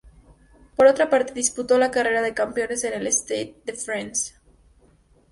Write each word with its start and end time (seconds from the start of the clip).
Por 0.77 0.87
otra 0.87 1.11
parte, 1.11 1.31
disputó 1.31 1.77
la 1.77 1.91
Carrera 1.91 2.23
de 2.23 2.33
Campeones 2.33 2.83
en 2.85 2.93
el 2.93 3.05
Stade 3.05 3.53
de 3.65 3.73
France. 3.73 4.33